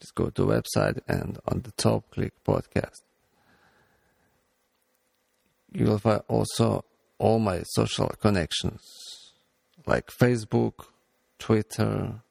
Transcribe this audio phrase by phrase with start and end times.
[0.02, 3.02] Just go to the website and on the top click podcast.
[5.72, 6.84] You will find also
[7.18, 8.82] all my social connections
[9.86, 10.86] like Facebook,
[11.40, 12.22] Twitter,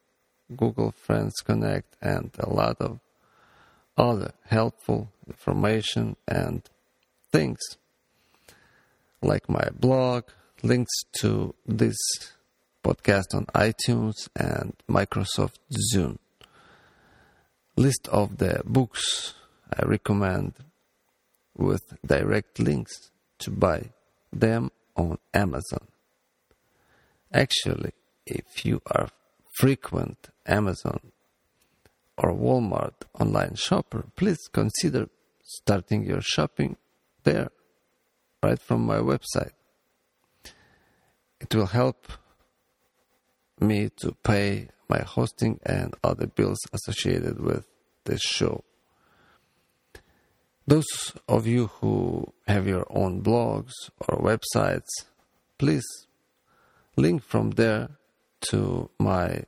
[0.55, 2.99] Google Friends Connect, and a lot of
[3.97, 6.61] other helpful information and
[7.31, 7.57] things
[9.21, 10.25] like my blog,
[10.63, 11.97] links to this
[12.83, 15.57] podcast on iTunes and Microsoft
[15.93, 16.17] Zune.
[17.75, 19.33] List of the books
[19.73, 20.53] I recommend
[21.55, 23.89] with direct links to buy
[24.31, 25.87] them on Amazon.
[27.33, 27.91] Actually,
[28.27, 29.09] if you are
[29.57, 30.99] frequent Amazon
[32.17, 35.09] or Walmart online shopper, please consider
[35.43, 36.77] starting your shopping
[37.23, 37.49] there,
[38.43, 39.51] right from my website.
[41.39, 42.07] It will help
[43.59, 47.65] me to pay my hosting and other bills associated with
[48.05, 48.63] this show.
[50.65, 54.89] Those of you who have your own blogs or websites,
[55.57, 55.85] please
[56.97, 57.89] link from there
[58.41, 59.43] to my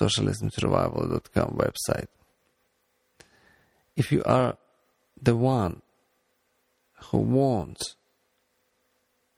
[0.00, 2.06] socialismsurvival.com website.
[3.96, 4.56] If you are
[5.20, 5.82] the one
[7.10, 7.96] who wants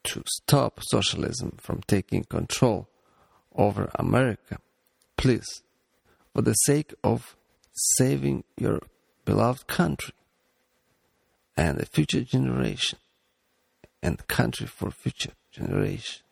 [0.04, 2.88] to stop socialism from taking control
[3.54, 4.58] over America,
[5.16, 5.62] please,
[6.34, 7.36] for the sake of
[7.72, 8.80] saving your
[9.24, 10.14] beloved country
[11.56, 12.98] and the future generation
[14.02, 16.22] and country for future generation,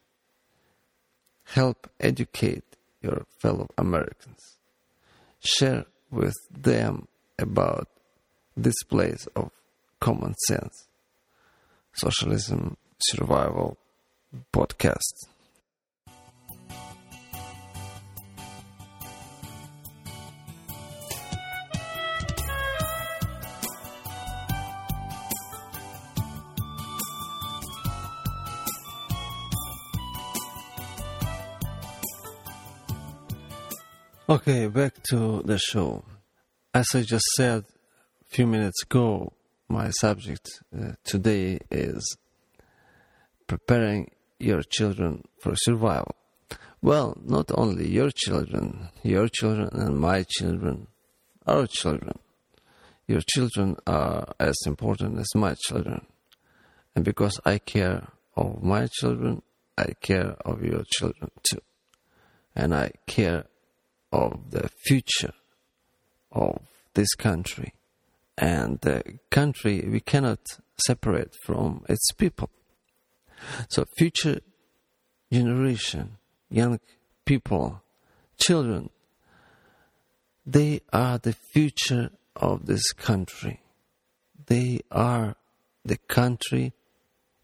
[1.55, 2.65] help educate
[3.03, 4.57] your fellow Americans.
[5.41, 7.89] Share with them about
[8.57, 9.51] this place of
[10.01, 10.89] common sense.
[11.95, 13.79] Socialism Survival
[14.53, 15.29] Podcast.
[34.31, 36.05] Okay, back to the show.
[36.75, 39.33] As I just said a few minutes ago,
[39.71, 40.47] my subject
[40.79, 42.19] uh, today is
[43.47, 46.15] preparing your children for survival.
[46.83, 50.89] Well, not only your children, your children and my children,
[51.47, 52.19] our children.
[53.07, 56.05] Your children are as important as my children.
[56.95, 59.41] And because I care of my children,
[59.79, 61.63] I care of your children too.
[62.55, 63.47] And I care
[64.13, 65.35] of the future
[66.33, 66.61] of
[66.95, 67.75] this country.
[68.37, 70.41] And the country we cannot
[70.87, 72.51] separate from its people.
[73.69, 74.41] So, future
[75.33, 76.19] generation,
[76.51, 76.79] young
[77.25, 77.83] people,
[78.39, 78.91] children,
[80.47, 83.61] they are the future of this country.
[84.47, 85.37] They are
[85.85, 86.73] the country,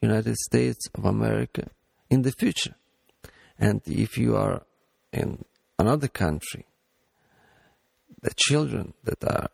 [0.00, 1.69] United States of America,
[2.08, 2.75] in the future.
[3.58, 4.62] And if you are
[5.12, 5.44] in
[5.78, 6.64] another country,
[8.20, 9.48] the children that are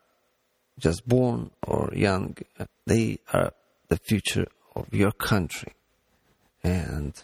[0.78, 2.36] just born or young,
[2.86, 3.52] they are
[3.88, 5.74] the future of your country.
[6.62, 7.14] And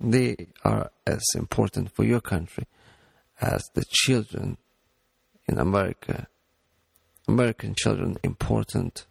[0.00, 2.64] they are as important for your country
[3.40, 4.56] as the children
[5.46, 6.26] in America.
[7.28, 9.06] American children important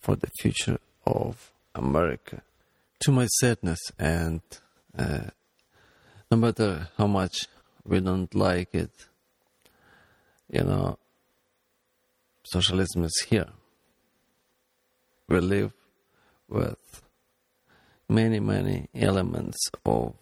[0.00, 2.42] for the future of America.
[3.00, 4.40] To my sadness, and
[4.96, 5.30] uh,
[6.30, 7.48] no matter how much
[7.86, 8.92] we don't like it.
[10.50, 10.98] you know,
[12.44, 13.48] socialism is here.
[15.28, 15.72] We live
[16.48, 17.02] with
[18.08, 20.14] many, many elements of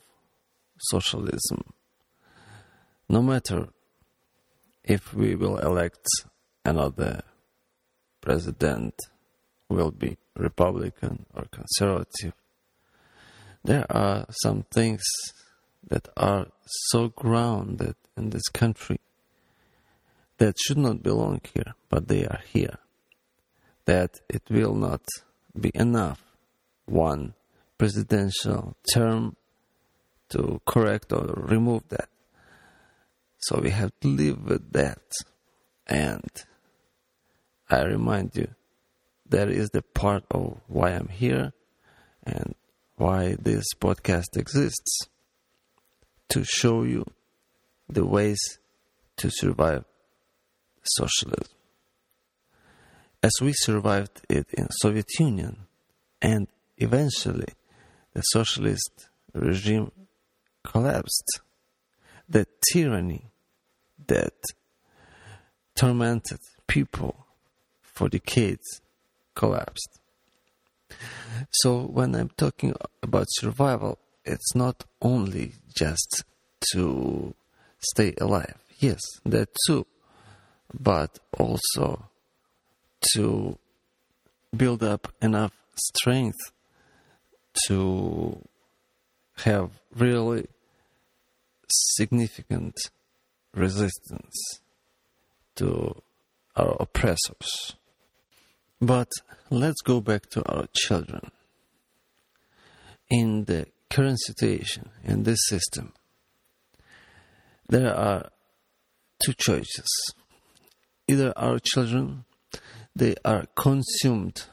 [0.79, 1.73] socialism.
[3.09, 3.69] No matter
[4.85, 6.07] if we will elect
[6.65, 7.23] another
[8.21, 8.95] president,
[9.69, 12.35] will be Republican or conservative,
[13.65, 15.03] there are some things
[15.89, 19.01] that are so grounded in this country
[20.39, 22.79] that should not belong here, but they are here.
[23.85, 25.03] That it will not
[25.59, 26.21] be enough
[26.87, 27.35] one
[27.79, 29.37] presidential term
[30.31, 32.09] to correct or remove that.
[33.39, 35.03] So we have to live with that.
[35.87, 36.31] And
[37.69, 38.49] I remind you,
[39.29, 41.53] that is the part of why I'm here
[42.23, 42.55] and
[42.97, 45.09] why this podcast exists
[46.33, 47.05] to show you
[47.89, 48.41] the ways
[49.19, 49.85] to survive
[50.83, 51.55] socialism.
[53.23, 55.67] As we survived it in Soviet Union
[56.23, 56.49] and
[56.79, 57.53] eventually
[58.15, 59.93] the socialist regime
[60.65, 61.41] collapsed,
[62.29, 63.27] the tyranny
[64.07, 64.33] that
[65.75, 67.27] tormented people
[67.83, 68.81] for decades
[69.35, 70.01] collapsed.
[71.51, 76.25] So when I'm talking about survival, it's not only just
[76.73, 77.35] to
[77.81, 78.57] stay alive.
[78.79, 79.87] Yes, that too.
[80.79, 82.09] But also
[83.15, 83.59] to
[84.57, 86.53] build up enough strength
[87.67, 88.39] to
[89.39, 90.47] have really
[91.69, 92.75] significant
[93.55, 94.61] resistance
[95.57, 96.03] to
[96.57, 97.77] our oppressors.
[98.81, 99.09] But
[99.51, 101.31] let's go back to our children.
[103.11, 105.93] In the current situation, in this system,
[107.69, 108.31] there are
[109.23, 110.15] two choices.
[111.07, 112.25] Either our children,
[112.97, 114.45] they are consumed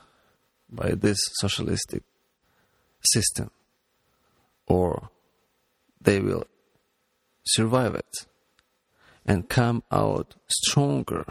[0.69, 2.03] by this socialistic
[3.01, 3.49] system,
[4.67, 5.09] or
[6.01, 6.45] they will
[7.45, 8.25] survive it
[9.25, 11.25] and come out stronger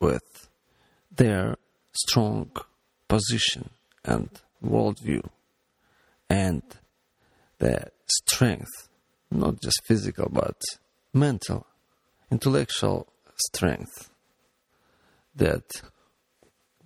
[0.00, 0.48] with
[1.10, 1.56] their
[1.92, 2.50] strong
[3.08, 3.70] position
[4.04, 4.28] and
[4.62, 5.26] worldview
[6.28, 6.62] and
[7.60, 8.88] the strength,
[9.30, 10.60] not just physical but
[11.14, 11.66] mental,
[12.30, 14.10] intellectual strength
[15.34, 15.82] that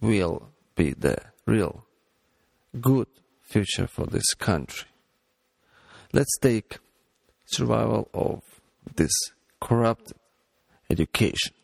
[0.01, 1.17] will be the
[1.47, 1.87] real
[2.81, 3.09] good
[3.43, 4.89] future for this country.
[6.13, 6.79] Let's take
[7.47, 8.43] survival of
[8.97, 9.13] this
[9.61, 10.13] corrupt
[10.91, 11.55] education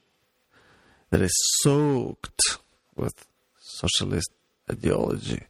[1.10, 2.58] that is soaked
[2.96, 3.26] with
[3.58, 4.30] socialist
[4.70, 5.42] ideology.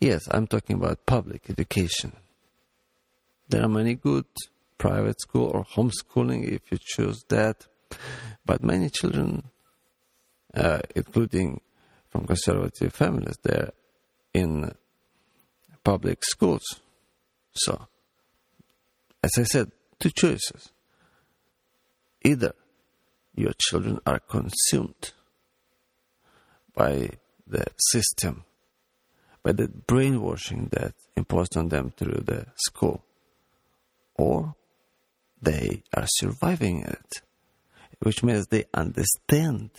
[0.00, 2.12] Yes, I'm talking about public education.
[3.48, 4.26] There are many good
[4.76, 7.66] private school or homeschooling if you choose that,
[8.44, 9.44] but many children,
[10.54, 11.60] uh, including
[12.10, 13.70] from conservative families, they're
[14.34, 14.72] in
[15.82, 16.80] public schools.
[17.54, 17.86] So,
[19.22, 20.72] as I said, two choices.
[22.22, 22.52] Either
[23.34, 25.12] your children are consumed
[26.74, 27.10] by
[27.46, 28.45] the system,
[29.46, 33.04] by the brainwashing that imposed on them through the school,
[34.16, 34.56] or
[35.40, 37.22] they are surviving it,
[38.00, 39.70] which means they understand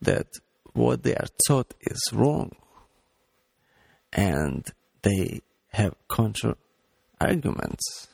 [0.00, 0.26] that
[0.72, 2.50] what they are taught is wrong.
[4.10, 4.66] And
[5.02, 6.54] they have counter
[7.20, 8.08] arguments.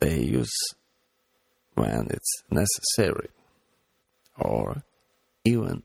[0.00, 0.56] They use
[1.76, 3.28] when it's necessary,
[4.36, 4.82] or
[5.44, 5.84] even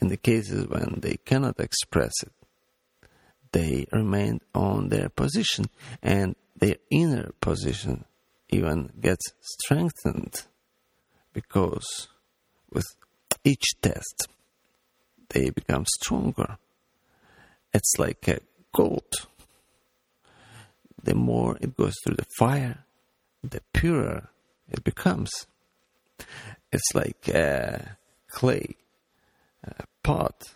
[0.00, 2.32] in the cases when they cannot express it,
[3.52, 5.66] they remain on their position
[6.02, 8.04] and their inner position
[8.50, 10.42] even gets strengthened
[11.32, 12.08] because
[12.70, 12.86] with
[13.44, 14.28] each test
[15.30, 16.58] they become stronger.
[17.72, 18.40] It's like a
[18.72, 19.26] gold.
[21.02, 22.84] The more it goes through the fire,
[23.42, 24.30] the purer
[24.70, 25.30] it becomes.
[26.72, 27.96] It's like a
[28.28, 28.76] clay
[29.78, 30.54] a pot.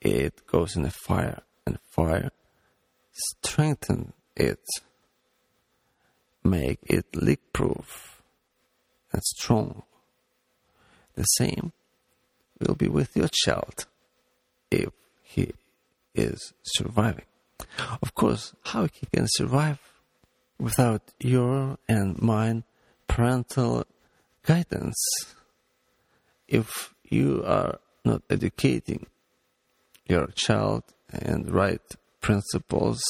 [0.00, 2.30] It goes in the fire, and fire
[3.12, 4.60] strengthen it,
[6.44, 8.22] make it leak proof
[9.12, 9.82] and strong.
[11.14, 11.72] The same
[12.60, 13.86] will be with your child
[14.70, 14.90] if
[15.22, 15.52] he
[16.14, 17.24] is surviving.
[18.02, 19.80] Of course, how he can survive
[20.58, 22.64] without your and mine
[23.08, 23.84] parental
[24.44, 24.96] guidance.
[26.48, 29.06] If you are not educating
[30.08, 31.82] your child and right
[32.20, 33.00] principles,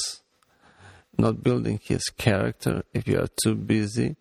[1.18, 4.16] not building his character, if you are too busy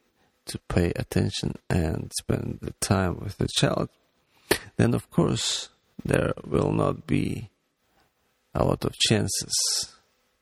[0.46, 3.89] to pay attention and spend the time with the child,
[4.77, 5.70] then of course
[6.03, 7.50] there will not be
[8.53, 9.96] a lot of chances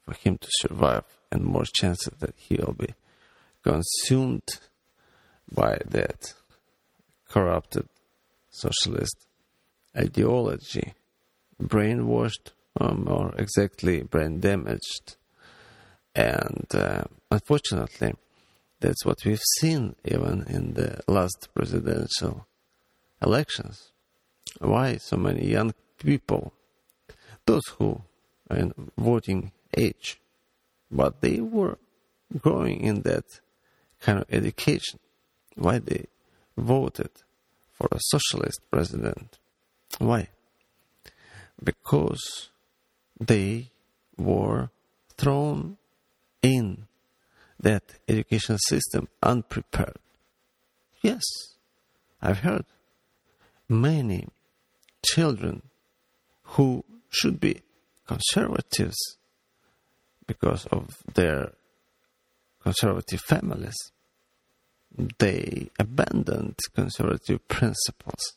[0.04, 2.94] for him to survive and more chances that he will be
[3.64, 4.48] consumed
[5.52, 6.34] by that
[7.30, 7.88] corrupted
[8.54, 9.18] socialist
[9.98, 10.94] ideology,
[11.62, 15.18] brainwashed, or more exactly, brain damaged.
[16.16, 18.14] And uh, unfortunately,
[18.80, 22.46] that's what we've seen even in the last presidential
[23.22, 23.92] elections.
[24.60, 26.54] Why so many young people,
[27.46, 28.02] those who
[28.50, 30.20] are in voting age,
[30.92, 31.80] but they were
[32.40, 33.26] growing in that
[34.00, 35.00] kind of education,
[35.56, 36.06] why they
[36.56, 37.10] voted
[37.84, 39.40] for a socialist president.
[40.00, 40.30] Why?
[41.62, 42.50] Because
[43.20, 43.72] they
[44.18, 44.70] were
[45.18, 45.78] thrown
[46.42, 46.88] in
[47.60, 49.98] that education system unprepared.
[51.02, 51.24] Yes,
[52.22, 52.66] I've heard
[53.68, 54.28] many
[55.06, 55.64] children
[56.56, 57.62] who should be
[58.08, 59.18] conservatives
[60.26, 61.52] because of their
[62.62, 63.76] conservative families.
[64.96, 68.34] They abandoned conservative principles.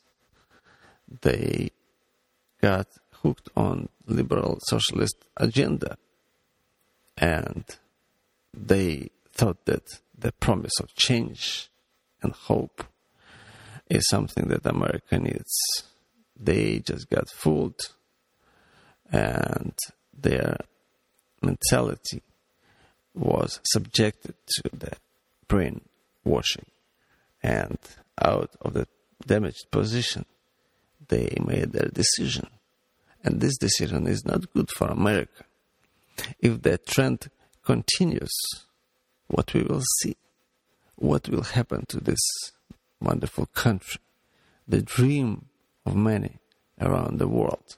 [1.21, 1.71] They
[2.61, 2.87] got
[3.21, 5.97] hooked on liberal socialist agenda
[7.17, 7.63] and
[8.53, 9.83] they thought that
[10.17, 11.69] the promise of change
[12.21, 12.83] and hope
[13.89, 15.53] is something that America needs.
[16.35, 17.79] They just got fooled
[19.11, 19.77] and
[20.13, 20.57] their
[21.41, 22.23] mentality
[23.13, 24.91] was subjected to the
[26.27, 26.65] brainwashing.
[27.41, 27.77] And
[28.21, 28.87] out of the
[29.25, 30.25] damaged position,
[31.07, 32.47] they made their decision.
[33.23, 35.43] And this decision is not good for America.
[36.39, 37.29] If that trend
[37.63, 38.33] continues,
[39.27, 40.15] what we will see,
[40.95, 42.19] what will happen to this
[42.99, 44.01] wonderful country,
[44.67, 45.45] the dream
[45.85, 46.39] of many
[46.81, 47.77] around the world.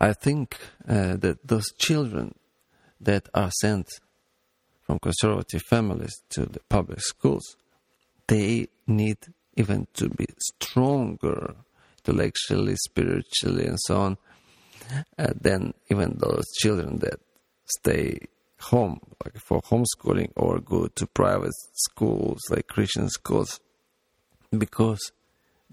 [0.00, 2.34] I think uh, that those children
[3.00, 3.88] that are sent
[4.84, 7.56] from conservative families to the public schools,
[8.26, 9.18] they need
[9.56, 11.54] even to be stronger
[11.98, 14.18] intellectually, spiritually, and so on,
[15.18, 17.18] uh, than even those children that
[17.66, 18.18] stay
[18.60, 23.60] home, like for homeschooling, or go to private schools, like Christian schools,
[24.56, 25.12] because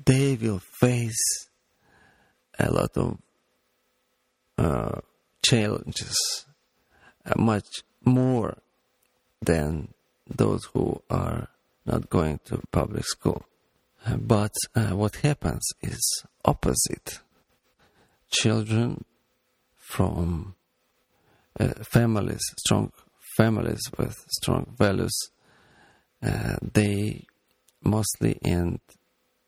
[0.05, 1.49] they will face
[2.59, 3.17] a lot of
[4.57, 4.99] uh,
[5.45, 6.45] challenges,
[7.25, 7.67] uh, much
[8.05, 8.57] more
[9.41, 9.89] than
[10.27, 11.49] those who are
[11.85, 13.43] not going to public school.
[14.17, 17.19] But uh, what happens is opposite.
[18.29, 19.03] Children
[19.77, 20.55] from
[21.59, 22.91] uh, families, strong
[23.37, 25.15] families with strong values,
[26.23, 27.25] uh, they
[27.83, 28.79] mostly in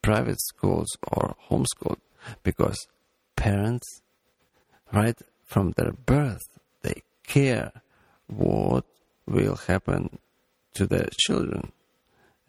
[0.01, 1.99] private schools or homeschooled
[2.43, 2.87] because
[3.35, 4.01] parents,
[4.91, 6.43] right from their birth,
[6.81, 7.71] they care
[8.27, 8.85] what
[9.27, 10.17] will happen
[10.75, 11.71] to their children.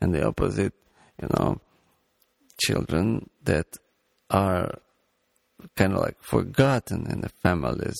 [0.00, 0.75] And the opposite,
[1.21, 1.61] you know,
[2.59, 3.66] children that
[4.31, 4.78] are
[5.76, 7.97] kind of like forgotten in the families.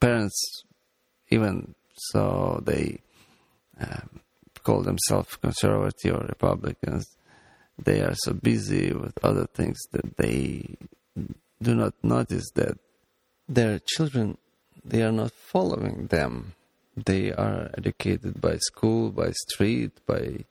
[0.00, 0.62] Parents,
[1.30, 1.74] even
[2.12, 3.00] so, they
[3.80, 4.20] um,
[4.62, 7.16] call themselves conservative or Republicans.
[7.78, 10.76] They are so busy with other things that they
[11.60, 12.78] do not notice that
[13.48, 14.36] their children
[14.84, 16.54] they are not following them
[17.04, 20.44] they are educated by school, by street, by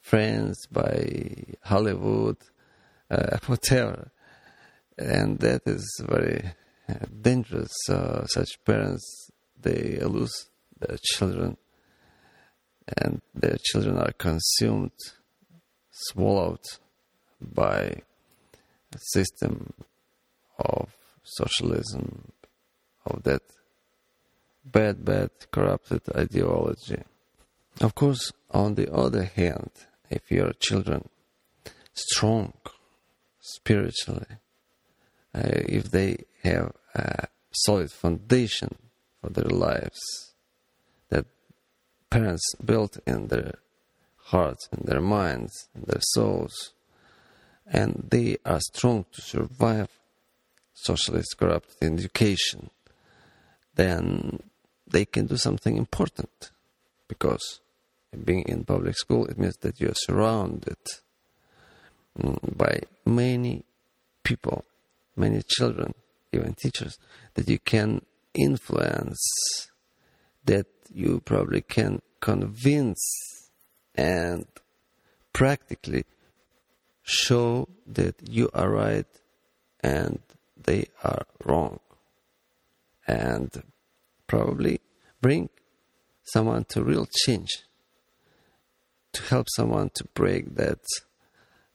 [0.00, 2.36] friends, by Hollywood,
[3.10, 4.10] uh, whatever.
[4.98, 6.42] And that is very
[6.88, 7.72] uh, dangerous.
[7.88, 11.56] Uh, such parents, they lose their children,
[12.96, 14.92] and their children are consumed,
[15.90, 16.64] swallowed
[17.40, 18.00] by
[18.94, 19.72] a system
[20.58, 20.90] of
[21.22, 22.32] socialism,
[23.04, 23.42] of that
[24.72, 27.02] bad, bad, corrupted ideology.
[27.80, 29.70] Of course, on the other hand,
[30.10, 31.08] if your children
[31.92, 32.52] strong
[33.40, 34.26] spiritually,
[35.34, 38.74] uh, if they have a solid foundation
[39.20, 40.34] for their lives
[41.10, 41.26] that
[42.10, 43.54] parents built in their
[44.16, 46.72] hearts, in their minds, in their souls,
[47.66, 49.88] and they are strong to survive
[50.72, 52.70] socialist corrupted education,
[53.74, 54.40] then
[54.86, 56.50] they can do something important
[57.08, 57.60] because
[58.24, 60.78] being in public school it means that you are surrounded
[62.18, 63.64] mm, by many
[64.22, 64.64] people
[65.16, 65.92] many children
[66.32, 66.98] even teachers
[67.34, 68.00] that you can
[68.34, 69.68] influence
[70.44, 73.50] that you probably can convince
[73.94, 74.46] and
[75.32, 76.04] practically
[77.02, 79.06] show that you are right
[79.80, 80.18] and
[80.56, 81.78] they are wrong.
[83.06, 83.50] And
[84.26, 84.80] probably
[85.20, 85.48] bring
[86.24, 87.50] someone to real change,
[89.12, 90.80] to help someone to break that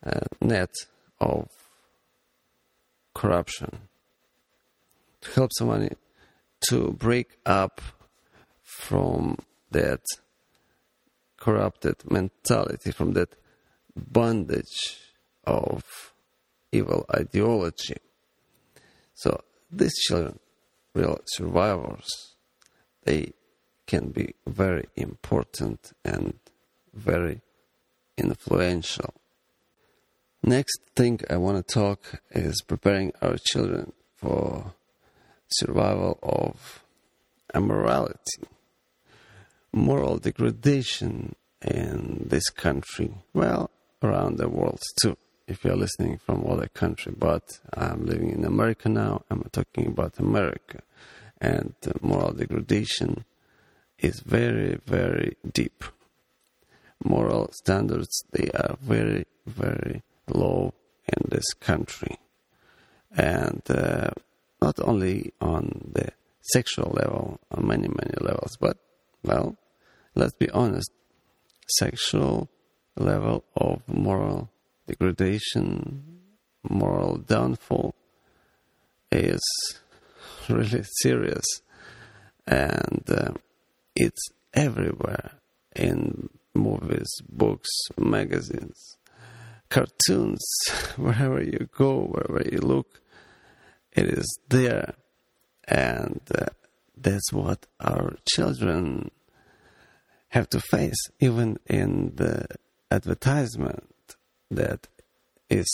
[0.06, 0.74] uh, net
[1.20, 1.48] of
[3.14, 3.80] corruption,
[5.22, 5.90] to help someone
[6.70, 7.82] to break up
[8.64, 9.38] from
[9.72, 10.02] that
[11.38, 13.36] corrupted mentality, from that
[13.96, 15.00] bondage
[15.44, 15.84] of
[16.72, 17.98] evil ideology.
[19.16, 20.40] So these children,
[20.94, 22.31] real survivors,
[23.04, 23.34] they
[23.88, 26.40] can be very important and
[26.94, 27.42] very
[28.18, 29.14] influential.
[30.44, 34.74] Next thing I want to talk is preparing our children for
[35.48, 36.84] survival of
[37.54, 38.44] immorality,
[39.72, 43.70] moral degradation in this country, well,
[44.02, 45.18] around the world too.
[45.48, 50.18] If you're listening from other country, but I'm living in America now, I'm talking about
[50.18, 50.82] America,
[51.42, 53.26] and moral degradation
[53.98, 55.84] is very, very deep.
[57.04, 60.74] Moral standards they are very, very low
[61.08, 62.18] in this country,
[63.18, 64.12] and uh,
[64.62, 66.10] not only on the
[66.42, 68.78] sexual level, on many, many levels, but
[69.24, 69.58] well,
[70.14, 70.92] let's be honest,
[71.68, 72.50] sexual
[72.96, 74.52] level of moral
[74.88, 76.04] degradation,
[76.70, 77.96] moral downfall
[79.12, 79.42] is
[80.50, 81.46] really serious,
[82.46, 83.34] and uh,
[83.96, 85.32] it's everywhere
[85.76, 88.98] in movies, books, magazines,
[89.70, 90.46] cartoons,
[90.98, 93.02] wherever you go, wherever you look,
[93.92, 94.94] it is there.
[95.68, 96.48] And uh,
[96.98, 99.12] that's what our children
[100.30, 102.46] have to face, even in the
[102.90, 104.16] advertisement
[104.50, 104.88] that
[105.50, 105.70] is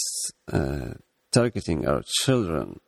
[0.52, 0.94] uh,
[1.32, 2.80] targeting our children.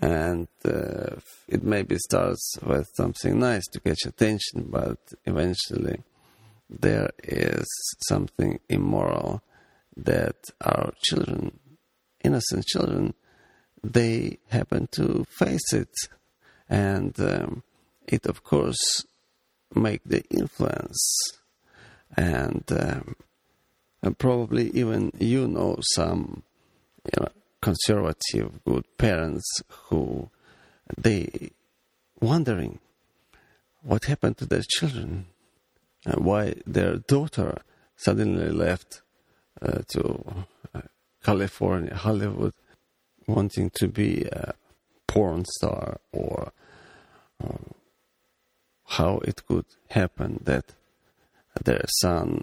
[0.00, 1.16] And uh,
[1.48, 6.02] it maybe starts with something nice to catch attention, but eventually
[6.70, 7.66] there is
[8.08, 9.42] something immoral
[9.96, 11.58] that our children,
[12.22, 13.14] innocent children,
[13.82, 15.94] they happen to face it.
[16.68, 17.62] And um,
[18.06, 19.04] it, of course,
[19.74, 21.16] make the influence.
[22.16, 23.16] And, um,
[24.02, 26.42] and probably even you know some
[27.04, 27.28] you know,
[27.60, 30.30] conservative good parents who
[30.96, 31.50] they
[32.20, 32.78] wondering
[33.82, 35.26] what happened to their children
[36.04, 37.58] and why their daughter
[37.96, 39.02] suddenly left
[39.60, 40.80] uh, to uh,
[41.24, 42.54] California, Hollywood,
[43.26, 44.54] wanting to be a
[45.06, 46.52] porn star or
[47.42, 47.72] uh,
[48.86, 50.74] how it could happen that
[51.64, 52.42] their son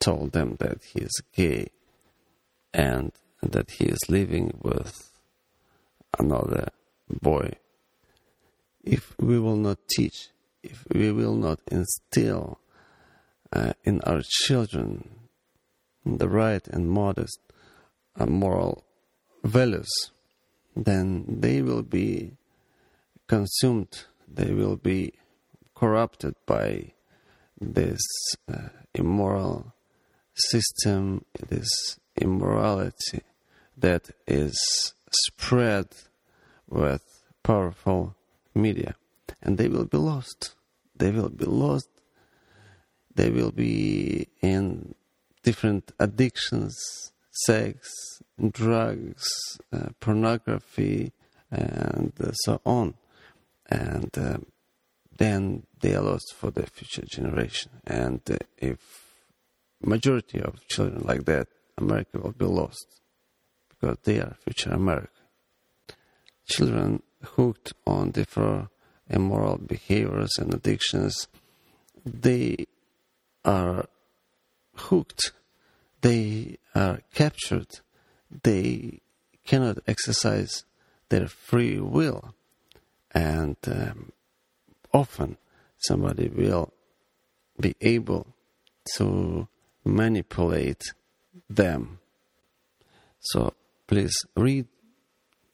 [0.00, 1.68] told them that he is gay
[2.72, 5.10] and that he is living with
[6.18, 6.68] another
[7.08, 7.52] boy.
[8.82, 10.28] If we will not teach,
[10.62, 12.60] if we will not instill
[13.52, 15.08] uh, in our children
[16.04, 17.38] the right and modest
[18.18, 18.84] uh, moral
[19.44, 19.90] values,
[20.74, 22.32] then they will be
[23.26, 25.12] consumed, they will be
[25.74, 26.92] corrupted by
[27.60, 28.00] this
[28.52, 29.74] uh, immoral
[30.34, 33.22] system, this immorality
[33.80, 35.86] that is spread
[36.68, 37.02] with
[37.42, 38.14] powerful
[38.54, 38.94] media.
[39.42, 40.54] And they will be lost.
[40.96, 41.88] They will be lost.
[43.14, 44.94] They will be in
[45.42, 46.76] different addictions,
[47.30, 47.88] sex,
[48.50, 49.26] drugs,
[49.72, 51.12] uh, pornography,
[51.50, 52.94] and uh, so on.
[53.70, 54.38] And uh,
[55.18, 57.72] then they are lost for the future generation.
[57.86, 58.78] And uh, if
[59.82, 62.97] majority of children like that, America will be lost
[63.80, 65.08] they are future America.
[66.46, 68.68] Children hooked on different
[69.08, 71.28] immoral behaviors and addictions,
[72.04, 72.66] they
[73.44, 73.86] are
[74.76, 75.32] hooked,
[76.00, 77.80] they are captured,
[78.42, 79.00] they
[79.44, 80.64] cannot exercise
[81.08, 82.34] their free will.
[83.12, 84.12] And um,
[84.92, 85.38] often
[85.78, 86.72] somebody will
[87.58, 88.26] be able
[88.96, 89.48] to
[89.84, 90.92] manipulate
[91.48, 91.98] them.
[93.20, 93.54] So
[93.88, 94.66] please read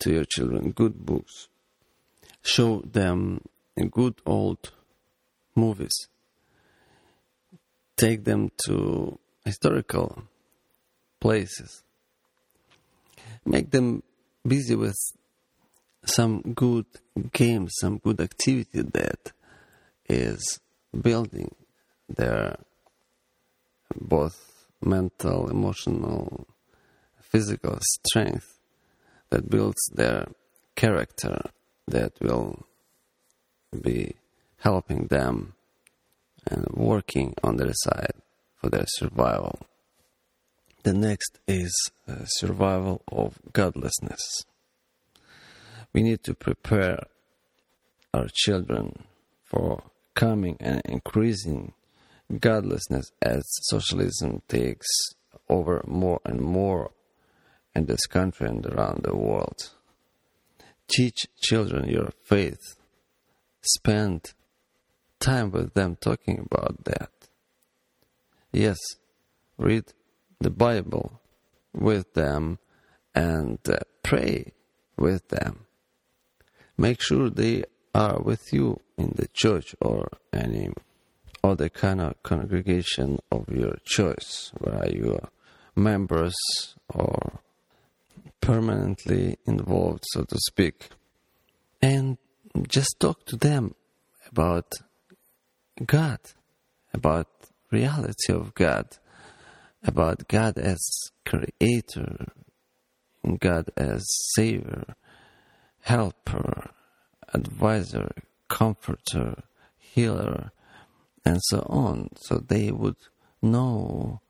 [0.00, 1.48] to your children good books.
[2.42, 3.40] Show them
[3.90, 4.72] good old
[5.54, 6.08] movies.
[7.96, 10.24] Take them to historical
[11.20, 11.82] places.
[13.46, 14.02] Make them
[14.46, 14.96] busy with
[16.04, 16.86] some good
[17.32, 19.32] game, some good activity that
[20.08, 20.60] is
[21.00, 21.54] building
[22.08, 22.56] their
[23.94, 26.46] both mental, emotional,
[27.34, 28.60] physical strength
[29.30, 30.24] that builds their
[30.76, 31.36] character
[31.88, 32.64] that will
[33.82, 34.14] be
[34.58, 35.54] helping them
[36.46, 38.12] and working on their side
[38.54, 39.58] for their survival.
[40.84, 41.74] The next is
[42.06, 44.44] uh, survival of godlessness.
[45.92, 47.00] We need to prepare
[48.12, 49.06] our children
[49.42, 49.82] for
[50.14, 51.72] coming and increasing
[52.38, 54.86] godlessness as socialism takes
[55.48, 56.92] over more and more
[57.74, 59.70] in this country and around the world.
[60.88, 62.76] Teach children your faith.
[63.62, 64.32] Spend
[65.18, 67.10] time with them talking about that.
[68.52, 68.78] Yes,
[69.58, 69.84] read
[70.40, 71.20] the Bible
[71.72, 72.58] with them
[73.14, 74.52] and uh, pray
[74.96, 75.66] with them.
[76.76, 80.70] Make sure they are with you in the church or any
[81.42, 85.28] other kind of congregation of your choice, where you are
[85.76, 86.34] members
[86.92, 87.40] or
[88.44, 90.90] permanently involved, so to speak.
[91.80, 92.18] And
[92.68, 93.74] just talk to them
[94.30, 94.70] about
[95.84, 96.18] God,
[96.92, 97.28] about
[97.70, 98.98] reality of God,
[99.82, 100.78] about God as
[101.24, 102.26] creator,
[103.38, 104.04] God as
[104.34, 104.94] savior,
[105.80, 106.70] helper,
[107.32, 108.10] advisor,
[108.48, 109.42] comforter,
[109.78, 110.50] healer,
[111.24, 112.10] and so on.
[112.16, 112.96] So they would
[113.40, 114.20] know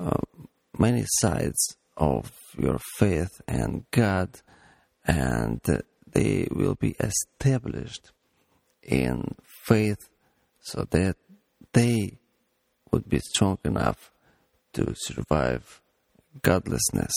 [0.00, 0.22] uh,
[0.76, 4.40] many sides of your faith and God,
[5.06, 5.60] and
[6.10, 8.12] they will be established
[8.82, 10.08] in faith
[10.60, 11.16] so that
[11.72, 12.18] they
[12.90, 14.12] would be strong enough
[14.72, 15.80] to survive
[16.42, 17.12] godlessness.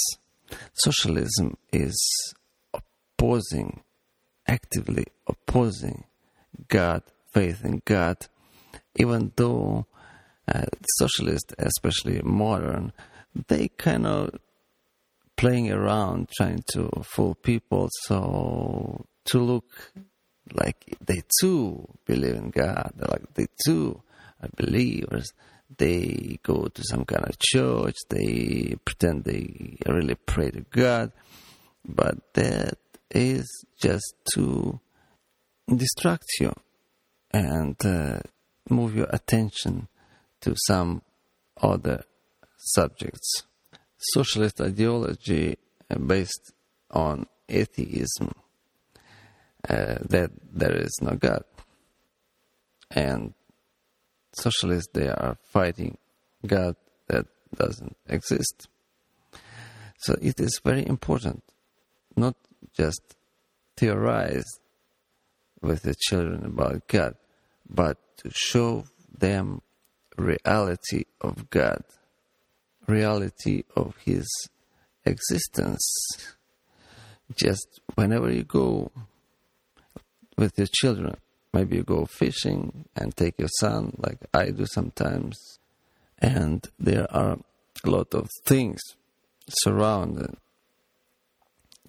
[0.73, 2.33] Socialism is
[2.73, 3.81] opposing,
[4.47, 6.05] actively opposing
[6.67, 8.27] God, faith in God,
[8.95, 9.85] even though
[10.47, 10.65] uh,
[10.97, 12.93] socialists, especially modern,
[13.47, 14.39] they kind of
[15.37, 19.93] playing around trying to fool people so to look
[20.53, 24.01] like they too believe in God, like they too
[24.41, 25.31] are believers.
[25.77, 31.11] They go to some kind of church, they pretend they really pray to God,
[31.85, 32.77] but that
[33.11, 33.45] is
[33.79, 34.79] just to
[35.73, 36.53] distract you
[37.31, 38.19] and uh,
[38.69, 39.89] move your attention
[40.41, 41.01] to some
[41.61, 42.03] other
[42.57, 43.46] subjects.
[44.13, 45.57] Socialist ideology
[46.05, 46.53] based
[46.91, 48.31] on atheism
[49.69, 51.43] uh, that there is no God.
[52.91, 53.33] And
[54.33, 55.97] socialists, they are fighting
[56.45, 56.75] God
[57.07, 58.67] that doesn't exist.
[59.99, 61.43] So it is very important
[62.15, 62.35] not
[62.73, 63.15] just
[63.75, 64.59] theorize
[65.61, 67.15] with the children about God,
[67.69, 69.61] but to show them
[70.17, 71.83] reality of God,
[72.87, 74.27] reality of His
[75.05, 75.85] existence.
[77.35, 78.91] Just whenever you go
[80.37, 81.17] with your children.
[81.53, 85.59] Maybe you go fishing and take your son, like I do sometimes,
[86.19, 87.39] and there are
[87.83, 88.81] a lot of things
[89.49, 90.35] surrounded.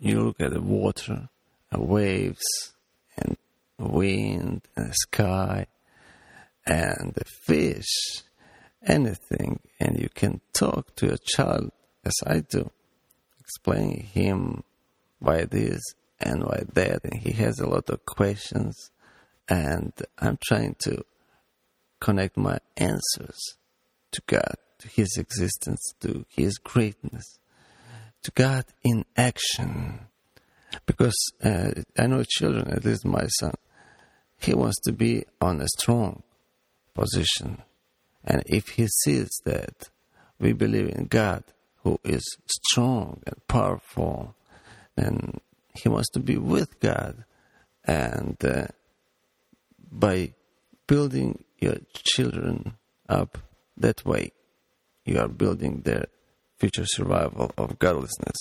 [0.00, 1.28] You look at the water,
[1.72, 2.72] waves,
[3.16, 3.36] and
[3.78, 5.66] wind, and sky,
[6.64, 8.22] and the fish,
[8.86, 11.70] anything, and you can talk to your child
[12.04, 12.70] as I do,
[13.40, 14.64] explaining him
[15.18, 15.82] why this
[16.20, 18.90] and why that, and he has a lot of questions,
[19.48, 21.04] and I'm trying to
[22.00, 23.38] connect my answers
[24.12, 27.38] to God, to His existence, to His greatness,
[28.22, 30.00] to God in action.
[30.86, 33.54] Because uh, I know children, at least my son,
[34.38, 36.22] he wants to be on a strong
[36.94, 37.62] position.
[38.28, 39.88] And if he sees that
[40.38, 41.44] we believe in God
[41.82, 44.34] who is strong and powerful,
[44.96, 45.40] then
[45.74, 47.24] he wants to be with God.
[47.84, 48.66] And uh,
[49.90, 50.34] by
[50.86, 52.74] building your children
[53.08, 53.38] up
[53.78, 54.32] that way,
[55.06, 56.08] you are building their
[56.58, 58.36] future survival of godlessness.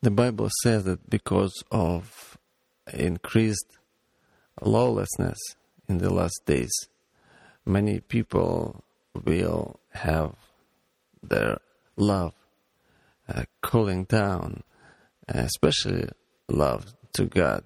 [0.00, 2.38] The Bible says that because of
[2.94, 3.76] increased
[4.62, 5.36] lawlessness
[5.86, 6.72] in the last days,
[7.66, 8.84] many people
[9.24, 10.34] will have
[11.22, 11.58] their
[11.96, 12.34] love
[13.28, 14.62] uh, cooling down,
[15.28, 16.08] especially
[16.48, 17.64] love to God.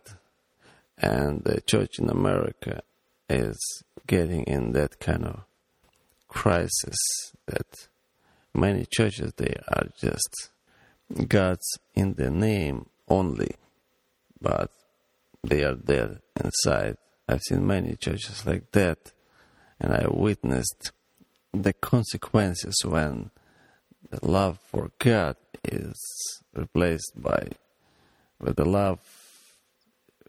[0.96, 2.82] And the church in America
[3.28, 3.58] is
[4.06, 5.44] getting in that kind of
[6.28, 6.96] crisis
[7.46, 7.88] that
[8.54, 10.50] many churches they are just
[11.28, 13.52] God's in the name only,
[14.40, 14.70] but
[15.42, 16.96] they are dead inside
[17.30, 19.12] I've seen many churches like that,
[19.78, 20.90] and I witnessed
[21.52, 23.30] the consequences when
[24.10, 25.96] the love for God is
[26.54, 27.48] replaced by
[28.40, 29.00] with the love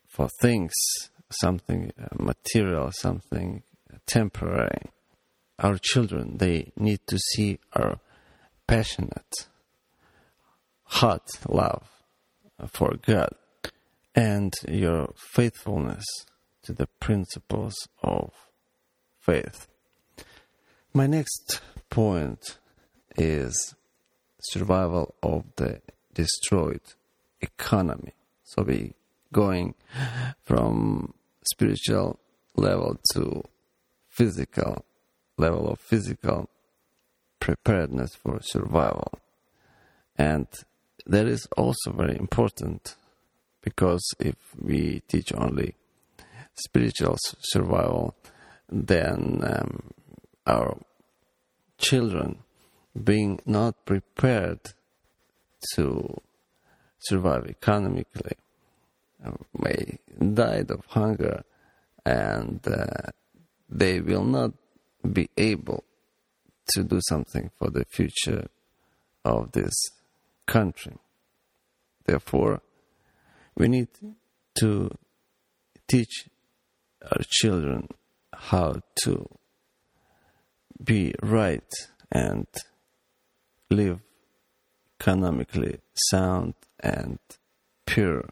[0.07, 0.73] for things,
[1.29, 3.63] something material, something
[4.05, 4.89] temporary.
[5.59, 7.99] Our children, they need to see our
[8.67, 9.47] passionate,
[10.83, 11.87] hot love
[12.67, 13.29] for God
[14.13, 16.03] and your faithfulness
[16.63, 18.33] to the principles of
[19.19, 19.67] faith.
[20.93, 22.57] My next point
[23.15, 23.75] is
[24.41, 25.81] survival of the
[26.13, 26.81] destroyed
[27.39, 28.13] economy.
[28.43, 28.95] So we
[29.31, 29.73] going
[30.43, 31.13] from
[31.49, 32.19] spiritual
[32.57, 33.41] level to
[34.09, 34.83] physical
[35.37, 36.49] level of physical
[37.39, 39.13] preparedness for survival.
[40.17, 40.47] And
[41.05, 42.95] that is also very important
[43.61, 45.75] because if we teach only
[46.55, 48.13] spiritual survival,
[48.69, 49.93] then um,
[50.51, 50.77] our
[51.77, 52.39] children
[53.03, 54.59] being not prepared
[55.75, 56.21] to
[56.99, 58.37] survive economically
[59.57, 59.97] may
[60.33, 61.43] die of hunger
[62.05, 63.09] and uh,
[63.69, 64.51] they will not
[65.11, 65.83] be able
[66.73, 68.47] to do something for the future
[69.23, 69.73] of this
[70.47, 70.97] country.
[72.05, 72.61] Therefore,
[73.55, 73.89] we need
[74.59, 74.97] to
[75.87, 76.27] teach
[77.03, 77.87] our children
[78.33, 79.27] how to
[80.83, 81.71] be right
[82.11, 82.47] and
[83.69, 83.99] live
[84.99, 87.19] economically sound and
[87.85, 88.29] pure.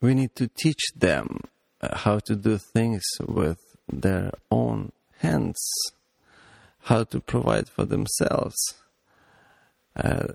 [0.00, 1.40] We need to teach them
[1.80, 3.58] uh, how to do things with
[3.90, 5.58] their own hands,
[6.82, 8.56] how to provide for themselves,
[9.96, 10.28] uh,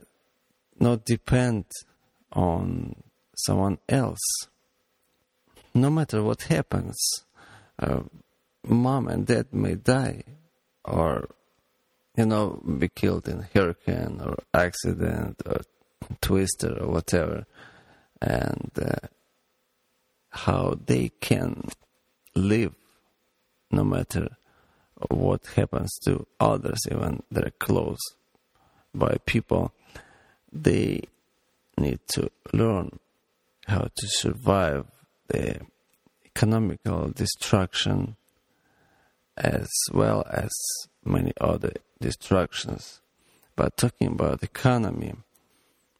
[0.79, 1.65] not depend
[2.33, 2.95] on
[3.35, 4.21] someone else.
[5.73, 6.97] No matter what happens,
[7.79, 8.01] uh,
[8.67, 10.23] mom and dad may die
[10.85, 11.29] or,
[12.15, 15.61] you know, be killed in hurricane or accident or
[16.21, 17.45] twister or whatever.
[18.21, 19.07] And uh,
[20.29, 21.69] how they can
[22.35, 22.73] live
[23.71, 24.29] no matter
[25.09, 27.99] what happens to others, even they're close
[28.93, 29.73] by people,
[30.51, 31.01] they
[31.77, 32.99] need to learn
[33.67, 34.85] how to survive
[35.27, 35.59] the
[36.25, 38.15] economical destruction
[39.37, 40.51] as well as
[41.03, 43.01] many other distractions.
[43.55, 45.13] But talking about economy,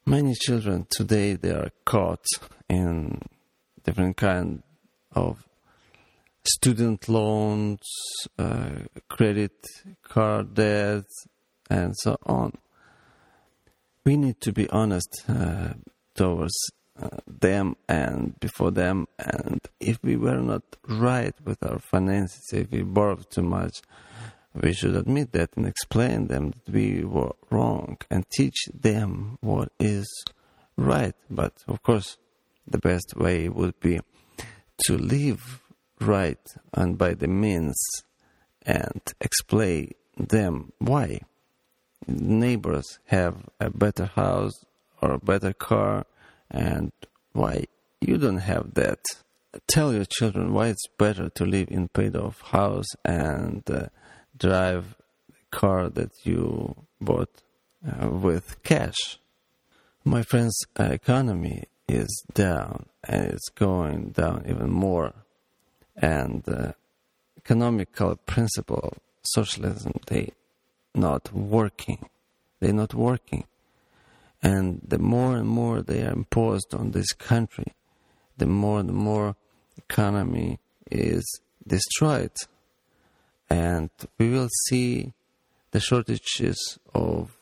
[0.05, 2.25] many children today they are caught
[2.69, 3.21] in
[3.83, 4.63] different kind
[5.11, 5.45] of
[6.45, 7.79] student loans,
[8.37, 8.71] uh,
[9.09, 9.65] credit
[10.03, 11.05] card debt,
[11.69, 12.53] and so on.
[14.05, 15.73] We need to be honest uh,
[16.15, 16.55] towards
[17.01, 19.07] uh, them and before them.
[19.17, 23.81] And if we were not right with our finances, if we borrowed too much,
[24.53, 29.71] we should admit that and explain them that we were wrong and teach them what
[29.79, 30.07] is
[30.77, 31.15] right.
[31.29, 32.17] But of course,
[32.67, 33.99] the best way would be
[34.85, 35.61] to live
[35.99, 36.39] right
[36.73, 37.75] and by the means
[38.65, 41.19] and explain them why
[42.07, 44.65] neighbors have a better house
[45.01, 46.05] or a better car
[46.53, 46.91] and
[47.33, 47.65] why
[48.01, 48.99] you don't have that.
[49.67, 53.87] Tell your children why it's better to live in paid off house and uh,
[54.37, 54.95] drive
[55.27, 57.41] the car that you bought
[57.87, 59.19] uh, with cash.
[60.03, 65.13] My friends, uh, economy is down and it's going down even more.
[65.95, 66.75] And the
[67.37, 70.33] economical principle socialism, they
[70.95, 72.09] not working.
[72.59, 73.45] They're not working.
[74.43, 77.73] And the more and more they are imposed on this country,
[78.37, 79.37] the more and more
[79.77, 80.59] economy
[80.91, 81.23] is
[81.65, 82.33] destroyed.
[83.49, 85.13] And we will see
[85.71, 87.37] the shortages of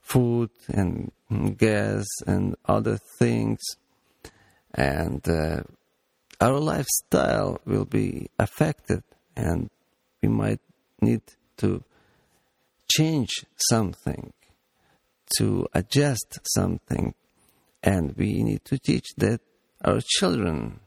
[0.00, 1.12] food and
[1.56, 3.58] gas and other things.
[4.74, 5.62] And uh,
[6.40, 9.02] our lifestyle will be affected,
[9.36, 9.70] and
[10.22, 10.60] we might
[11.00, 11.22] need
[11.58, 11.82] to
[12.90, 14.32] change something,
[15.36, 17.14] to adjust something,
[17.82, 19.40] and we need to teach that
[19.84, 20.80] our children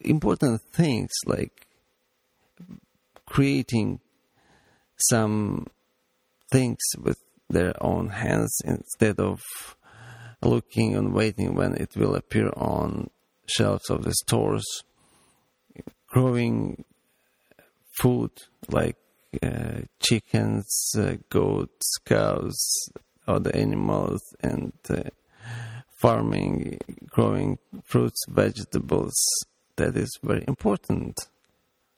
[0.00, 1.66] important things like
[3.26, 4.00] creating
[4.96, 5.66] some
[6.50, 9.42] things with their own hands instead of
[10.42, 13.10] looking and waiting when it will appear on
[13.46, 14.64] shelves of the stores.
[16.08, 16.84] Growing
[18.00, 18.30] food
[18.68, 18.96] like
[19.42, 22.90] uh, chickens, uh, goats, cows,
[23.28, 25.02] other animals, and uh,
[26.00, 29.14] farming, growing fruits, vegetables,
[29.76, 31.18] that is very important.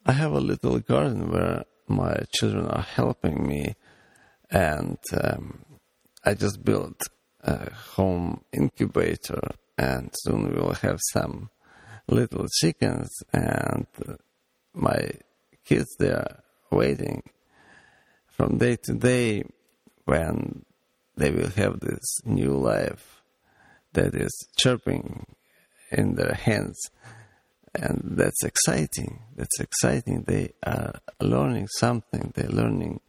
[0.05, 3.75] I have a little garden where my children are helping me,
[4.51, 5.64] and um,
[6.25, 7.01] I just built
[7.43, 9.40] a home incubator,
[9.79, 11.51] and soon we will have some
[12.09, 13.87] little chickens, and
[14.75, 15.11] my
[15.64, 17.23] kids they are waiting
[18.27, 19.45] from day to day
[20.05, 20.64] when
[21.20, 23.22] they will have this new life
[23.92, 25.26] that is chirping
[25.90, 26.78] in their hands.
[27.74, 29.20] And that's exciting.
[29.37, 30.24] That's exciting.
[30.26, 32.33] They are learning something.
[32.35, 33.00] They're learning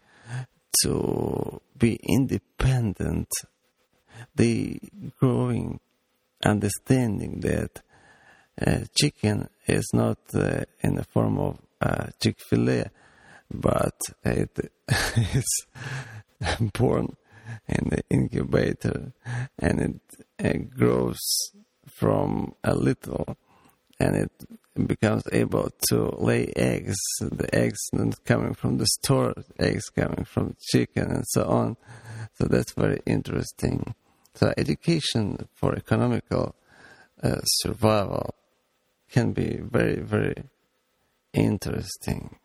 [0.84, 3.30] to be independent.
[4.36, 4.80] They
[5.20, 5.80] growing
[6.44, 7.82] understanding that
[8.66, 12.92] uh, chicken is not uh, in the form of uh, chick-fil-a
[13.54, 14.72] but it
[15.34, 15.66] is
[16.74, 17.16] born
[17.68, 19.14] in the incubator
[19.60, 20.02] and it,
[20.40, 21.20] it grows
[21.88, 23.38] from a little
[24.00, 24.32] and it
[24.88, 26.98] becomes able to lay eggs.
[27.20, 31.78] The eggs not coming from the store, eggs coming from chicken and so on.
[32.36, 33.94] So that's very interesting.
[34.36, 36.56] So education for economical
[37.22, 38.34] uh, survival
[39.12, 40.44] can be very, very
[41.34, 42.38] interesting.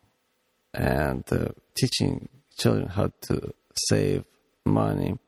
[0.74, 3.54] And uh, teaching children how to
[3.88, 4.24] save
[4.66, 5.18] money,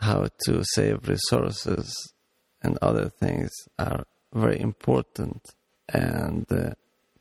[0.00, 2.12] how to save resources,
[2.62, 5.42] and other things are very important
[5.92, 6.70] and uh,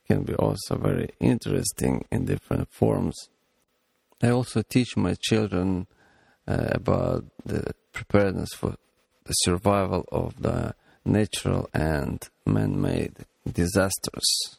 [0.08, 3.30] can be also very interesting in different forms.
[4.22, 5.88] I also teach my children
[6.48, 8.76] uh, about the preparedness for
[9.26, 10.74] the survival of the
[11.06, 14.58] natural and man-made disasters,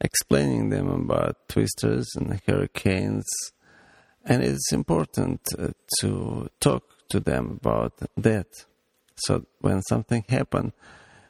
[0.00, 3.24] explaining them about twisters and hurricanes.
[4.24, 5.68] And it's important uh,
[6.00, 8.46] to talk to them about that.
[9.16, 10.72] So when something happened,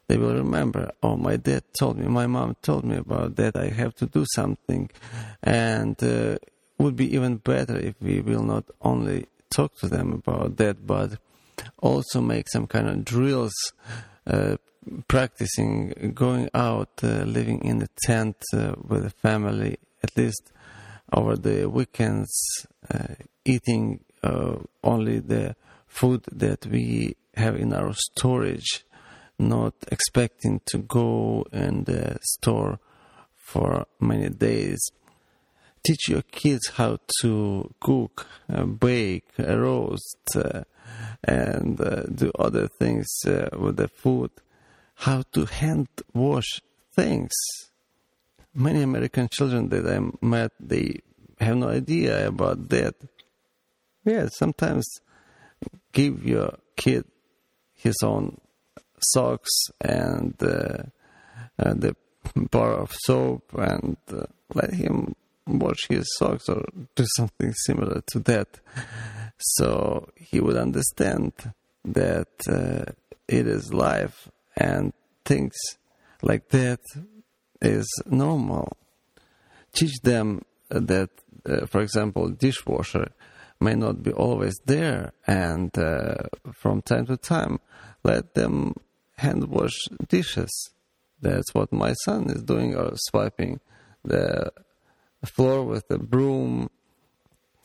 [0.09, 3.57] they will remember, oh, my dad told me, my mom told me about that.
[3.57, 4.91] I have to do something.
[5.43, 6.37] And uh,
[6.79, 11.19] would be even better if we will not only talk to them about that, but
[11.79, 13.55] also make some kind of drills,
[14.27, 14.57] uh,
[15.09, 20.52] practicing going out, uh, living in a tent uh, with a family, at least
[21.13, 25.55] over the weekends, uh, eating uh, only the
[25.87, 28.85] food that we have in our storage
[29.39, 32.79] not expecting to go in the store
[33.37, 34.81] for many days.
[35.85, 40.63] Teach your kids how to cook, uh, bake, uh, roast, uh,
[41.25, 44.31] and uh, do other things uh, with the food.
[44.95, 46.61] How to hand wash
[46.95, 47.33] things.
[48.55, 51.01] Many American children that I met, they
[51.41, 52.95] have no idea about that.
[54.05, 54.87] Yeah, sometimes
[55.93, 57.05] give your kid
[57.75, 58.39] his own
[58.99, 60.83] socks and uh,
[61.59, 61.97] uh, the
[62.51, 65.15] bar of soap and uh, let him
[65.47, 68.61] wash his socks or do something similar to that.
[69.39, 71.33] So he would understand
[71.85, 72.93] that uh,
[73.27, 74.93] it is life and
[75.25, 75.55] things
[76.23, 76.81] like that
[77.63, 78.77] is normal.
[79.73, 81.11] Teach them that,
[81.47, 83.13] uh, for example, dishwasher
[83.61, 86.17] may not be always there and uh,
[86.53, 87.61] from time to time
[88.05, 88.75] let them
[89.17, 89.77] hand wash
[90.09, 90.71] dishes.
[91.21, 93.61] That's what my son is doing, or swiping
[94.05, 94.51] the
[95.25, 96.69] floor with a broom.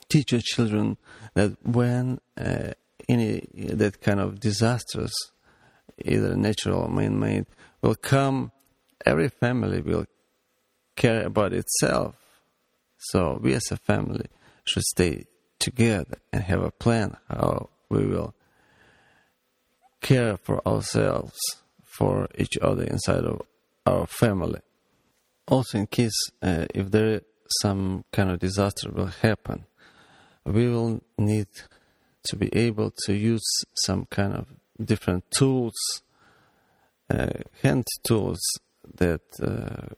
[0.09, 0.97] Teach your children
[1.33, 2.73] that when uh,
[3.09, 5.13] any that kind of disasters,
[6.05, 7.47] either natural or man-made,
[7.81, 8.51] will come,
[9.05, 10.05] every family will
[10.95, 12.15] care about itself.
[12.97, 14.27] So we as a family
[14.65, 15.25] should stay
[15.59, 18.33] together and have a plan how we will
[20.01, 21.37] care for ourselves,
[21.83, 23.41] for each other inside of
[23.85, 24.61] our family.
[25.47, 27.21] Also, in case uh, if there
[27.61, 29.65] some kind of disaster will happen,
[30.45, 31.47] we will need
[32.23, 34.47] to be able to use some kind of
[34.83, 35.73] different tools,
[37.09, 37.27] uh,
[37.63, 38.39] hand tools
[38.97, 39.95] that, uh,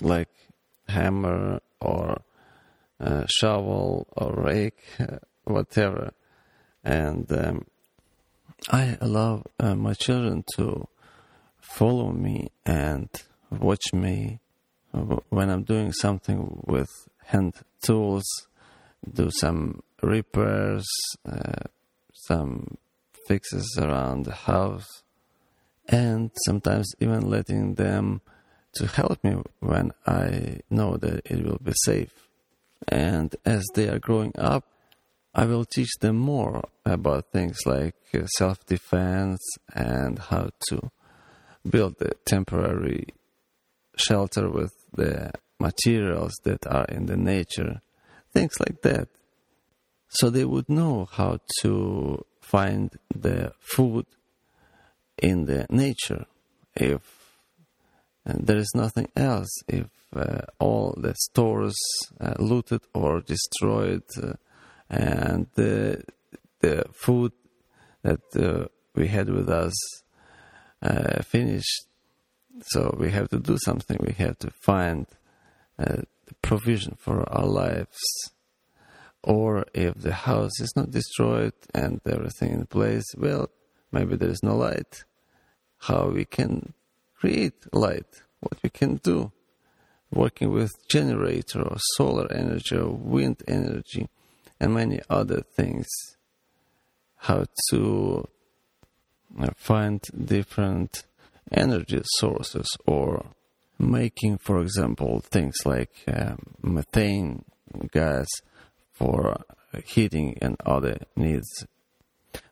[0.00, 0.30] like
[0.88, 2.22] hammer or
[3.00, 6.12] uh, shovel or rake, uh, whatever,
[6.84, 7.66] and um,
[8.70, 10.88] I allow uh, my children to
[11.60, 13.08] follow me and
[13.50, 14.40] watch me
[14.92, 16.90] when I'm doing something with
[17.24, 18.24] hand tools,
[19.10, 20.86] do some repairs,
[21.26, 21.64] uh,
[22.12, 22.76] some
[23.26, 25.02] fixes around the house,
[25.88, 28.20] and sometimes even letting them
[28.74, 32.28] to help me when I know that it will be safe.
[32.88, 34.64] And as they are growing up,
[35.34, 39.40] I will teach them more about things like uh, self defense
[39.74, 40.90] and how to
[41.68, 43.06] build a temporary
[43.96, 47.80] shelter with the materials that are in the nature,
[48.32, 49.08] things like that.
[50.08, 54.04] So they would know how to find the food
[55.18, 56.26] in the nature
[56.74, 57.22] if
[58.24, 61.76] there is nothing else, if uh, all the stores
[62.20, 64.34] uh, looted or destroyed uh,
[64.88, 66.02] and the,
[66.60, 67.32] the food
[68.02, 69.72] that uh, we had with us
[70.82, 71.86] uh, finished.
[72.66, 73.98] So we have to do something.
[74.00, 75.06] We have to find
[75.78, 76.02] uh,
[76.42, 77.98] provision for our lives.
[79.24, 83.50] Or if the house is not destroyed and everything in place, well,
[83.92, 85.04] maybe there is no light.
[85.78, 86.72] How we can
[87.18, 88.22] create light?
[88.40, 89.32] What we can do?
[90.10, 94.08] Working with generator or solar energy or wind energy
[94.60, 95.86] and many other things.
[97.16, 98.28] How to
[99.38, 101.04] uh, find different
[101.50, 103.26] energy sources or
[103.78, 107.44] making, for example, things like uh, methane
[107.90, 108.26] gas
[108.92, 109.42] for
[109.84, 111.66] heating and other needs.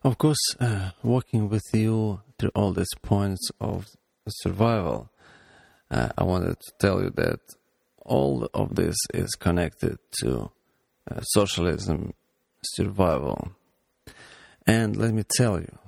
[0.02, 3.86] Of course, uh, working with you through all these points of
[4.28, 5.10] survival,
[5.90, 7.40] uh, I wanted to tell you that
[8.04, 10.50] all of this is connected to
[11.10, 12.14] uh, socialism
[12.62, 13.52] survival.
[14.66, 15.78] And let me tell you,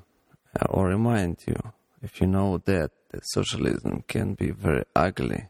[0.60, 1.56] uh, or remind you,
[2.02, 5.48] if you know that, that socialism can be very ugly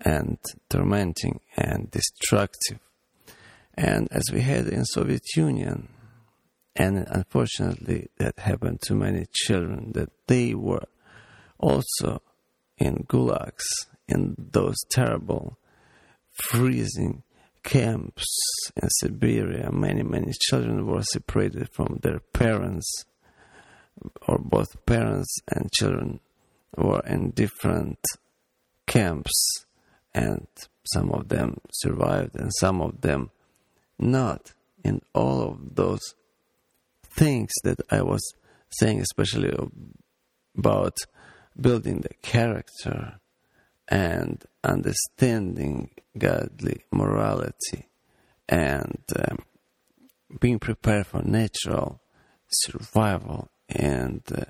[0.00, 0.38] and
[0.68, 2.78] tormenting and destructive.
[3.74, 5.88] And as we had in Soviet Union,
[6.78, 10.84] and unfortunately that happened to many children, that they were
[11.58, 12.22] also
[12.78, 13.64] in gulags,
[14.06, 15.58] in those terrible
[16.30, 17.24] freezing
[17.64, 18.24] camps
[18.80, 23.04] in Siberia, many, many children were separated from their parents,
[24.28, 26.20] or both parents and children
[26.76, 27.98] were in different
[28.86, 29.64] camps,
[30.14, 30.46] and
[30.84, 33.30] some of them survived and some of them
[33.98, 34.52] not.
[34.84, 36.14] In all of those
[37.18, 38.22] things that I was
[38.70, 39.52] saying, especially
[40.56, 40.96] about
[41.60, 43.18] building the character
[43.88, 47.88] and understanding godly morality
[48.48, 49.38] and um,
[50.40, 52.00] being prepared for natural
[52.48, 54.44] survival and uh,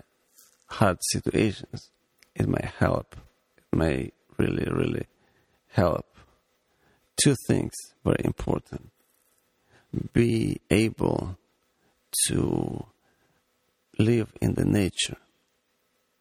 [0.66, 1.90] hard situations,
[2.34, 3.16] it may help.
[3.56, 5.06] It may really, really
[5.68, 6.06] help.
[7.16, 7.72] Two things
[8.04, 8.90] very important.
[10.12, 11.38] Be able
[12.28, 12.86] to
[13.98, 15.16] live in the nature.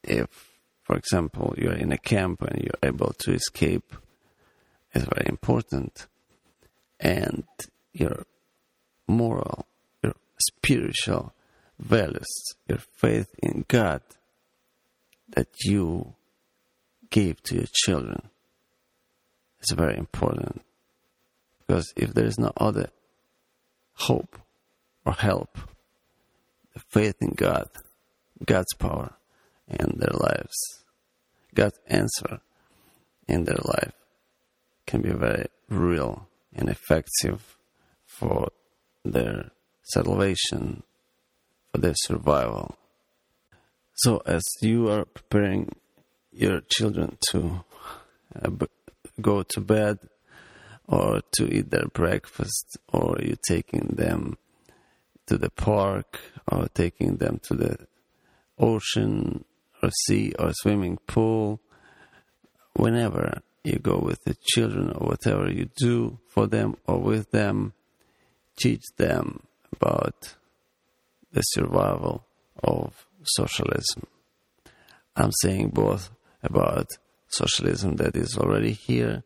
[0.03, 0.57] If
[0.87, 3.93] for example, you're in a camp and you're able to escape
[4.93, 6.07] is very important.
[6.97, 7.43] And
[7.91, 8.23] your
[9.05, 9.67] moral,
[10.01, 11.33] your spiritual
[11.77, 12.29] values,
[12.69, 14.01] your faith in God
[15.35, 16.15] that you
[17.09, 18.29] gave to your children
[19.59, 20.61] is very important.
[21.59, 22.91] Because if there is no other
[23.93, 24.39] hope
[25.05, 25.57] or help,
[26.77, 27.69] faith in God,
[28.45, 29.15] God's power,
[29.67, 30.83] in their lives.
[31.53, 32.39] God's answer
[33.27, 33.93] in their life
[34.85, 37.57] can be very real and effective
[38.05, 38.49] for
[39.03, 39.51] their
[39.83, 40.83] salvation,
[41.71, 42.77] for their survival.
[43.95, 45.75] So, as you are preparing
[46.31, 47.63] your children to
[48.41, 48.49] uh,
[49.19, 49.97] go to bed
[50.87, 54.37] or to eat their breakfast, or you're taking them
[55.27, 56.19] to the park
[56.51, 57.77] or taking them to the
[58.57, 59.43] ocean
[59.81, 61.59] or sea or swimming pool,
[62.73, 67.73] whenever you go with the children or whatever you do for them or with them,
[68.57, 69.41] teach them
[69.73, 70.35] about
[71.31, 72.25] the survival
[72.63, 74.07] of socialism.
[75.15, 76.11] I'm saying both
[76.41, 76.87] about
[77.27, 79.23] socialism that is already here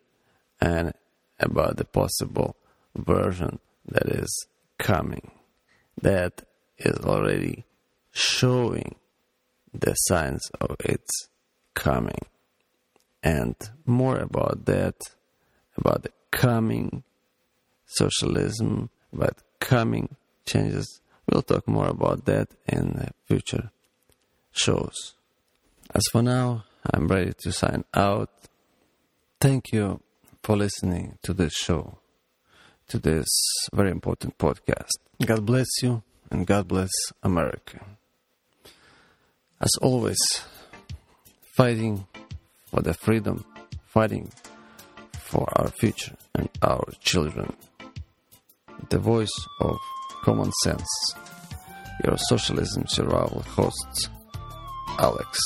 [0.59, 0.93] and
[1.39, 2.55] about the possible
[2.95, 4.47] version that is
[4.77, 5.31] coming,
[6.01, 6.43] that
[6.77, 7.65] is already
[8.11, 8.95] showing
[9.73, 11.29] the signs of its
[11.73, 12.25] coming.
[13.23, 14.95] And more about that,
[15.77, 17.03] about the coming
[17.85, 20.15] socialism, about coming
[20.45, 21.01] changes.
[21.29, 23.71] We'll talk more about that in future
[24.51, 25.13] shows.
[25.93, 28.29] As for now, I'm ready to sign out.
[29.39, 30.01] Thank you
[30.43, 31.99] for listening to this show,
[32.91, 33.27] to this
[33.73, 34.91] very important podcast.
[35.25, 36.91] God bless you and God bless
[37.23, 37.79] America
[39.61, 40.17] as always,
[41.55, 42.05] fighting
[42.69, 43.45] for the freedom,
[43.85, 44.29] fighting
[45.13, 47.53] for our future and our children.
[48.89, 49.31] The voice
[49.61, 49.77] of
[50.23, 50.89] common sense.
[52.03, 54.09] Your socialism survival host,
[54.97, 55.39] Alex.